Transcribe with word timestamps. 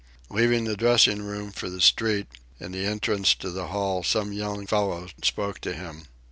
Leaving 0.31 0.63
the 0.65 0.75
dressing 0.75 1.21
room 1.21 1.51
for 1.51 1.69
the 1.69 1.79
street, 1.79 2.25
in 2.59 2.71
the 2.71 2.87
entrance 2.87 3.35
to 3.35 3.51
the 3.51 3.67
hall, 3.67 4.01
some 4.01 4.33
young 4.33 4.65
fellow 4.65 5.07
spoke 5.23 5.59
to 5.59 5.73
him. 5.73 6.07